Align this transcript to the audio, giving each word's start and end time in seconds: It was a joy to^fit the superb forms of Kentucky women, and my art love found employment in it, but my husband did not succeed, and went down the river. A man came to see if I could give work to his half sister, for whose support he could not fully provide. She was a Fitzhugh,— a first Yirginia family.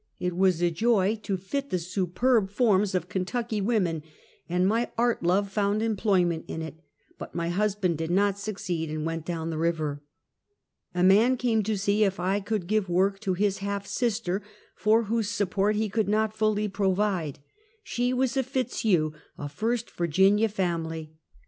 It 0.19 0.35
was 0.35 0.63
a 0.63 0.71
joy 0.71 1.15
to^fit 1.17 1.69
the 1.69 1.77
superb 1.77 2.49
forms 2.49 2.95
of 2.95 3.07
Kentucky 3.07 3.61
women, 3.61 4.01
and 4.49 4.67
my 4.67 4.89
art 4.97 5.21
love 5.21 5.51
found 5.51 5.83
employment 5.83 6.43
in 6.47 6.63
it, 6.63 6.79
but 7.19 7.35
my 7.35 7.49
husband 7.49 7.99
did 7.99 8.09
not 8.09 8.39
succeed, 8.39 8.89
and 8.89 9.05
went 9.05 9.27
down 9.27 9.51
the 9.51 9.59
river. 9.59 10.01
A 10.95 11.03
man 11.03 11.37
came 11.37 11.61
to 11.61 11.77
see 11.77 12.03
if 12.03 12.19
I 12.19 12.39
could 12.39 12.65
give 12.65 12.89
work 12.89 13.19
to 13.19 13.35
his 13.35 13.59
half 13.59 13.85
sister, 13.85 14.41
for 14.75 15.03
whose 15.03 15.29
support 15.29 15.75
he 15.75 15.87
could 15.87 16.09
not 16.09 16.35
fully 16.35 16.67
provide. 16.67 17.37
She 17.83 18.11
was 18.11 18.35
a 18.35 18.41
Fitzhugh,— 18.41 19.11
a 19.37 19.47
first 19.47 19.89
Yirginia 19.99 20.49
family. 20.49 21.13